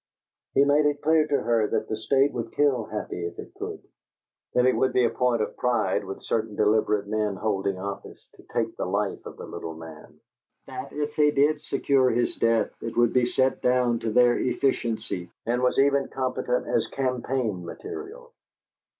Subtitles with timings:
[0.55, 3.83] He made it clear to her that the State would kill Happy if it could;
[4.55, 8.43] that it would be a point of pride with certain deliberate men holding office to
[8.51, 10.19] take the life of the little man;
[10.65, 15.29] that if they did secure his death it would be set down to their efficiency,
[15.45, 18.33] and was even competent as campaign material.